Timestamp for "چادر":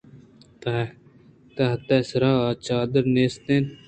2.65-3.03